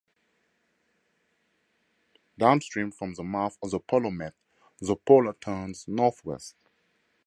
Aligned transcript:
Downstream 2.39 2.89
from 2.91 3.13
the 3.13 3.23
mouth 3.23 3.59
of 3.61 3.69
the 3.69 3.79
Polomet, 3.79 4.33
the 4.79 4.95
Pola 4.95 5.35
turns 5.35 5.87
northwest. 5.87 6.55